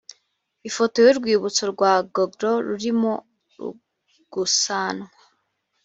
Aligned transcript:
ifoto 0.67 0.95
y 1.03 1.07
urwibutso 1.11 1.63
rwa 1.73 1.93
ggolo 2.05 2.51
rurimo 2.67 3.11
gusanwa 4.33 5.09